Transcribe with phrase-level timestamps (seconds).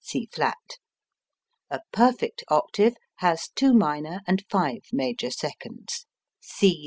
[0.03, 0.79] C C[flat].
[1.69, 6.07] A perfect octave has two minor and five major seconds.